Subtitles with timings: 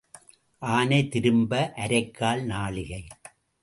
[0.61, 1.73] ஆனை திரும்ப
[1.75, 3.03] அரைக்கால் நாழிகை.